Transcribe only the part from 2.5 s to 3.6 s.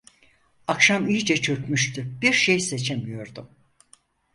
seçemiyordum.